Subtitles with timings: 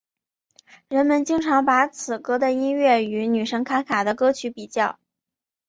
[0.87, 4.97] 人们经常把此歌的音乐与女神卡卡的歌曲比较。